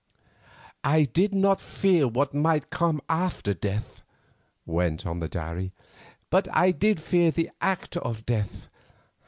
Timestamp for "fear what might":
1.61-2.71